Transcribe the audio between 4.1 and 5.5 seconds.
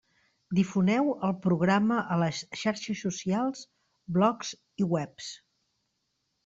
blogs i webs.